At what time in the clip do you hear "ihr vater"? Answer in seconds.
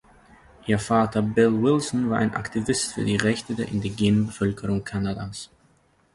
0.65-1.21